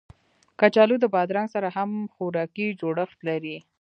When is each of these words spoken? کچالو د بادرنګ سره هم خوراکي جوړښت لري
کچالو 0.59 0.95
د 0.99 1.05
بادرنګ 1.13 1.47
سره 1.55 1.67
هم 1.77 1.91
خوراکي 2.13 2.67
جوړښت 2.79 3.19
لري 3.29 3.57